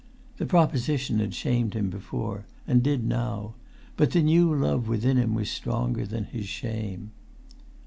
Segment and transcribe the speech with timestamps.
[0.37, 3.53] The proposition had shamed him before; and did now;
[3.97, 7.11] but the new love within him was stronger than his shame.